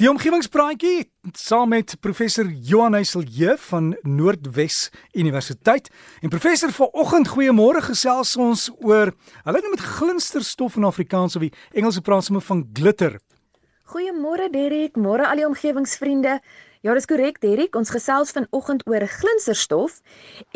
[0.00, 5.90] Die omgewingspraatjie saam met professor Johan Heiselje van Noordwes Universiteit.
[6.24, 9.12] En professor, vanoggend goeiemôre gesels ons oor
[9.44, 13.18] hulle noem dit glinsterstof in Afrikaans of die Engelse praat sommer van glitter.
[13.92, 16.38] Goeiemôre Derek, môre al die omgewingsvriende.
[16.80, 19.98] Ja, dis korrek Derek, ons gesels vanoggend oor glinsterstof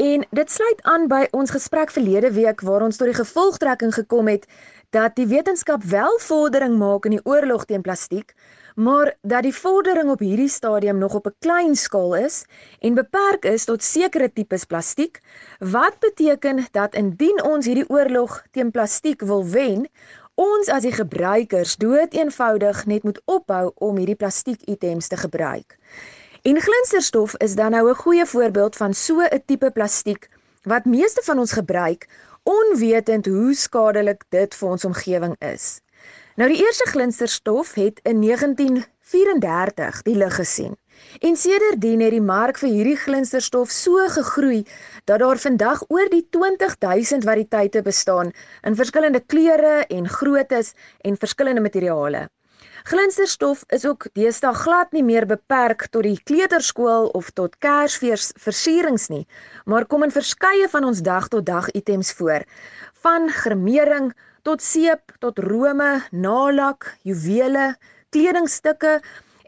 [0.01, 4.33] en dit sluit aan by ons gesprek verlede week waar ons tot die gevolgtrekking gekom
[4.33, 4.49] het
[4.95, 8.35] dat die wetenskap wel vordering maak in die oorlog teen plastiek,
[8.75, 12.45] maar dat die vordering op hierdie stadium nog op 'n klein skaal is
[12.79, 15.19] en beperk is tot sekere tipes plastiek,
[15.59, 19.89] wat beteken dat indien ons hierdie oorlog teen plastiek wil wen,
[20.35, 25.79] ons as die gebruikers doeteenvoudig net moet ophou om hierdie plastiek-items te gebruik.
[26.43, 30.29] En glinsterstof is dan nou 'n goeie voorbeeld van so 'n tipe plastiek
[30.65, 32.09] wat meeste van ons gebruik
[32.43, 35.81] onwetend hoe skadelik dit vir ons omgewing is.
[36.37, 40.75] Nou die eerste glinsterstof het in 1934 die lig gesien.
[41.21, 44.65] En sedertdien het die mark vir hierdie glinsterstof so gegroei
[45.05, 51.61] dat daar vandag oor die 20000 variëteite bestaan in verskillende kleure en groottes en verskillende
[51.61, 52.29] materiale.
[52.85, 59.09] Glinsterstof is ook deesdae glad nie meer beperk tot die kleuterskool of tot Kersfees versierings
[59.09, 59.25] nie,
[59.65, 62.45] maar kom in verskeie van ons dag tot dag items voor,
[63.07, 64.13] van gremering
[64.45, 67.73] tot seep, tot rome, nalak, juwele,
[68.13, 68.99] kledingstukke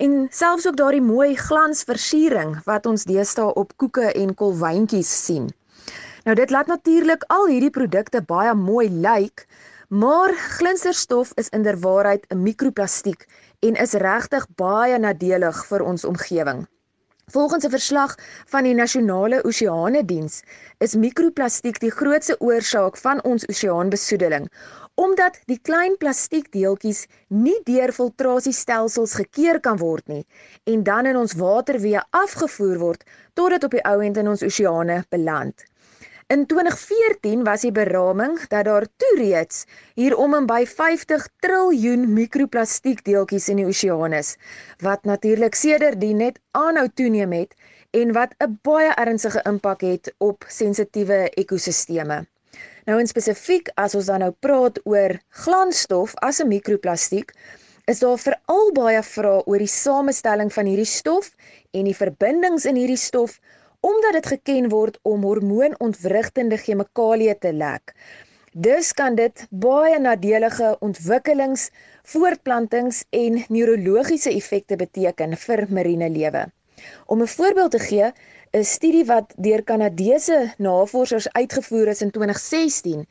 [0.01, 5.49] en selfs ook daardie mooi glansversiering wat ons deesdae op koeke en kolwyntjies sien.
[6.27, 9.45] Nou dit laat natuurlik al hierdie produkte baie mooi lyk,
[9.89, 13.27] maar glinsterstof is inderwaarheid 'n mikroplastiek
[13.61, 16.67] en is regtig baie nadelig vir ons omgewing.
[17.31, 18.15] Volgens 'n verslag
[18.47, 20.43] van die Nasionale Oseane Diens
[20.79, 24.49] is mikroplastiek die grootste oorsaak van ons oseaanbesoedeling
[24.95, 30.27] omdat die klein plastiekdeeltjies nie deur filtrasiestelsels gekeer kan word nie
[30.65, 34.43] en dan in ons waterweë afgevoer word tot dit op die ou end in ons
[34.43, 35.65] oseane beland.
[36.29, 39.61] In 2014 was die beraming dat daar toe reeds
[39.95, 44.33] hier om en by 50 triljoen mikroplastiekdeeltjies in die oseaan is
[44.83, 47.55] wat natuurlik sedertdien net aanhou toeneem het
[48.01, 52.27] en wat 'n baie ernstige impak het op sensitiewe ekosisteme.
[52.91, 55.15] Nou in spesifiek as ons dan nou praat oor
[55.45, 57.31] glansstof as 'n mikroplastiek,
[57.85, 61.31] is daar veral baie vrae oor die samestelling van hierdie stof
[61.71, 63.39] en die verbindings in hierdie stof
[63.87, 67.93] omdat dit geken word om hormoonontwrigtende chemikalieë te lek.
[68.57, 71.69] Dus kan dit baie nadelige ontwikkelings,
[72.09, 76.47] voortplantings en neurologiese effekte beteken vir marine lewe.
[77.07, 78.11] Om 'n voorbeeld te gee,
[78.53, 83.07] 'n studie wat deur Kanadese navorsers uitgevoer is in 2016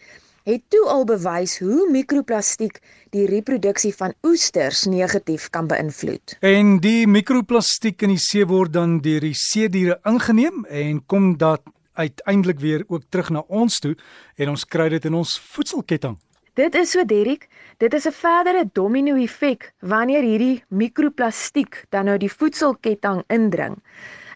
[0.45, 2.77] het toe al bewys hoe mikroplastiek
[3.15, 6.35] die reproduksie van oesters negatief kan beïnvloed.
[6.45, 11.33] En die mikroplastiek in die see word dan deur die see diere ingeneem en kom
[11.41, 11.65] dat
[11.97, 13.95] uiteindelik weer ook terug na ons toe
[14.37, 16.19] en ons kry dit in ons voedselketting.
[16.55, 17.49] Dit is so Derrick,
[17.83, 23.81] dit is 'n verdere domino effek wanneer hierdie mikroplastiek dan nou die voedselketting indring.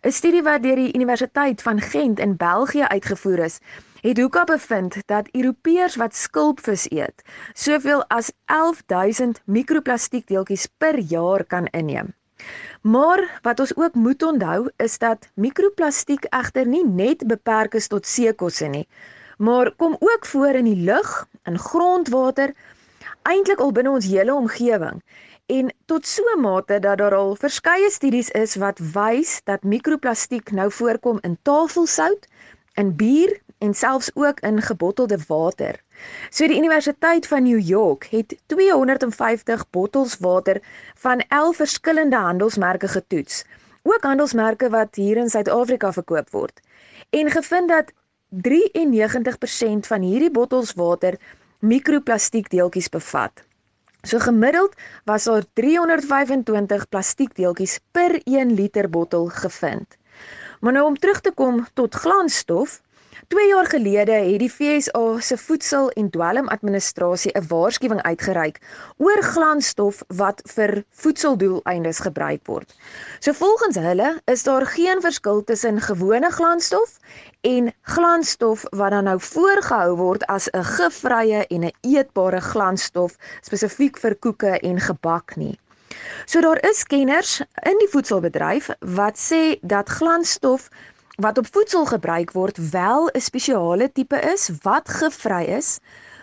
[0.02, 3.60] 'n Studie wat deur die Universiteit van Gent in België uitgevoer is,
[4.02, 7.24] het Hoeka bevind dat Europeërs wat skulpvis eet,
[7.54, 12.14] soveel as 11000 mikroplastiekdeeltjies per jaar kan inneem.
[12.82, 18.08] Maar wat ons ook moet onthou is dat mikroplastiek egter nie net beperk is tot
[18.08, 18.88] seekosse nie,
[19.38, 22.54] maar kom ook voor in die lug, in grondwater,
[23.24, 25.04] eintlik al binne ons hele omgewing.
[25.50, 30.52] En tot so 'n mate dat daar al verskeie studies is wat wys dat mikroplastiek
[30.52, 32.28] nou voorkom in tafelsout,
[32.74, 35.82] in bier en selfs ook in gebottelde water.
[36.30, 40.62] So die Universiteit van New York het 250 bottels water
[40.96, 43.46] van 11 verskillende handelsmerke getoets.
[43.84, 46.60] Ook handelsmerke wat hier in Suid-Afrika verkoop word.
[47.10, 47.92] En gevind dat
[48.30, 51.20] 93% van hierdie bottels water
[51.60, 53.44] mikroplastiekdeeltjies bevat.
[54.02, 59.98] So gemiddeld was daar 325 plastiekdeeltjies per 1 liter bottel gevind.
[60.60, 62.82] Maar nou om terug te kom tot glansstof,
[63.30, 68.58] 2 jaar gelede het die FSA se Voedsel- en Dwelmadministrasie 'n waarskuwing uitgereik
[68.98, 72.74] oor glansstof wat vir voedseldoeleindes gebruik word.
[73.20, 76.98] So volgens hulle is daar geen verskil tussen gewone glansstof
[77.42, 83.98] en glansstof wat dan nou voorgehou word as 'n gifvrye en 'n eetbare glansstof spesifiek
[83.98, 85.60] vir koeke en gebak nie.
[86.26, 90.70] So daar is kenners in die voedselbedryf wat sê dat glansstof
[91.20, 95.80] wat op voedsel gebruik word wel 'n spesiale tipe is wat gevry is,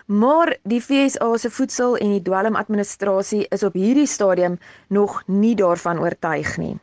[0.07, 4.53] Maar die FSA se voedsel en die dwelmadministrasie is op hierdie stadium
[4.87, 6.77] nog nie daarvan oortuig nie.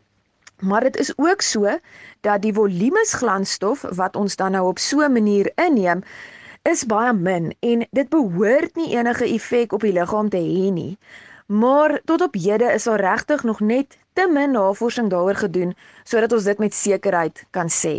[0.60, 1.78] Maar dit is ook so
[2.20, 6.04] dat die volumes glansstof wat ons dan nou op so 'n manier inneem,
[6.62, 10.98] is baie min en dit behoort nie enige effek op die liggaam te hê nie.
[11.46, 16.32] Maar tot op hede is daar regtig nog net te min navorsing daaroor gedoen sodat
[16.32, 17.96] ons dit met sekerheid kan sê.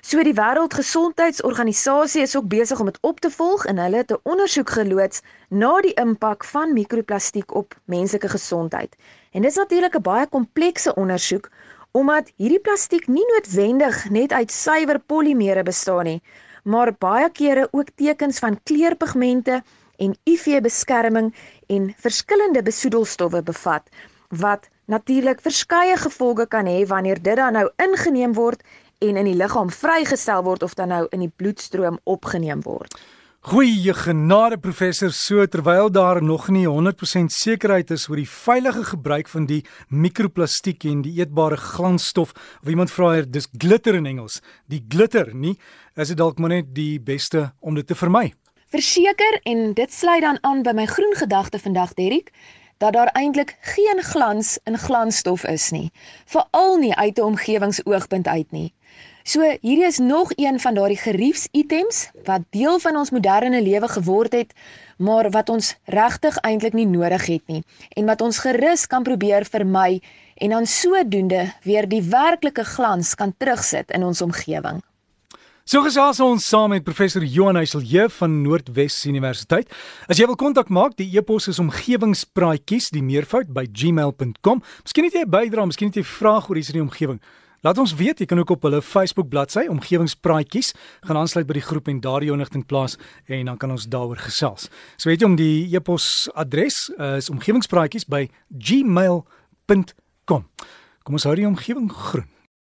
[0.00, 4.20] So die Wêreldgesondheidsorganisasie is ook besig om dit op te volg en hulle het 'n
[4.32, 8.96] ondersoek geloods na die impak van mikroplastiek op menslike gesondheid.
[9.32, 11.50] En dis natuurlik 'n baie komplekse ondersoek
[11.90, 16.22] omdat hierdie plastiek nie noodwendig net uit suiwer polimere bestaan nie,
[16.64, 19.62] maar baie kere ook tekens van kleurpigmente
[19.96, 21.34] en UV-beskerming
[21.66, 23.88] en verskillende besoedelstowwe bevat
[24.30, 28.62] wat natuurlik verskeie gevolge kan hê wanneer dit dan nou ingeneem word
[28.98, 32.94] en in die liggaam vrygestel word of dan nou in die bloedstroom opgeneem word.
[33.40, 39.30] Goeie genade professor, so terwyl daar nog nie 100% sekerheid is oor die veilige gebruik
[39.32, 44.42] van die mikroplastiek en die eetbare glansstof, of iemand vra hier dis glitter in Engels,
[44.68, 45.54] die glitter nie,
[45.96, 48.34] is dit dalk maar net die beste om dit te vermy.
[48.70, 52.28] Verseker en dit sluit dan aan by my groen gedagte vandag Derrick
[52.80, 55.90] dat daar eintlik geen glans in glansstof is nie,
[56.24, 58.72] veral nie uit 'n omgewingsoogpunt uit nie.
[59.22, 64.32] So hierdie is nog een van daardie geriefsitems wat deel van ons moderne lewe geword
[64.32, 64.52] het,
[64.96, 69.44] maar wat ons regtig eintlik nie nodig het nie en wat ons gerus kan probeer
[69.44, 70.00] vermy
[70.34, 74.80] en dan sodoende weer die werklike glans kan terugsit in ons omgewing.
[75.70, 79.68] So gesels ons saam met professor Johan Heiselje van Noordwes Universiteit.
[80.10, 84.64] As jy wil kontak maak, die e-pos is omgewingspraatjies die meervoud by gmail.com.
[84.82, 87.20] Miskien het jy 'n bydrae, miskien het jy 'n vraag oor iets in die omgewing.
[87.62, 90.74] Laat ons weet, jy kan ook op hulle Facebook bladsy Omgewingspraatjies
[91.06, 94.18] gaan aansluit by die groep en daar die inligting plaas en dan kan ons daaroor
[94.18, 94.68] gesels.
[94.96, 98.28] So weet jy om die e-pos adres uh, is omgewingspraatjies by
[98.58, 100.44] gmail.com.
[101.04, 102.39] Kom ons hou die omgewing groen.